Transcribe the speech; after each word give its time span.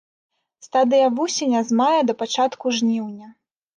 Стадыя 0.67 1.11
вусеня 1.19 1.61
з 1.69 1.79
мая 1.81 2.01
да 2.11 2.19
пачатку 2.23 2.65
жніўня. 2.79 3.27